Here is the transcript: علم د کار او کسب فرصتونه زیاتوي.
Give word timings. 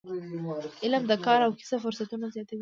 علم 0.83 1.03
د 1.07 1.13
کار 1.25 1.39
او 1.45 1.51
کسب 1.59 1.79
فرصتونه 1.85 2.25
زیاتوي. 2.35 2.59